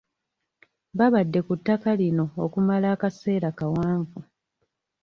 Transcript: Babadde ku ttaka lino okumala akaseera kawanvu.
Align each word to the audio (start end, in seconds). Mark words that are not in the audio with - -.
Babadde 0.97 1.39
ku 1.47 1.53
ttaka 1.59 1.89
lino 1.99 2.25
okumala 2.45 2.87
akaseera 2.95 3.49
kawanvu. 3.59 4.19